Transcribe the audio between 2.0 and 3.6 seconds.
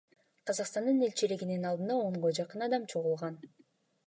онго жакын адам чогулган.